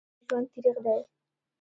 [0.07, 0.97] زموږ ژوند تریخ دی